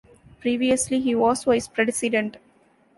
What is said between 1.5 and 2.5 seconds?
president.